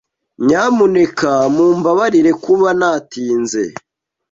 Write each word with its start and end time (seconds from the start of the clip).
Nyamuneka 0.45 1.31
mumbabarire 1.55 2.31
kuba 2.43 2.69
natinze. 2.79 3.63